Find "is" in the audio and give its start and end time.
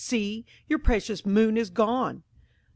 1.57-1.69